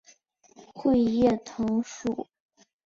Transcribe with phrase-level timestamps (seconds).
[0.73, 2.27] 穗叶藤属。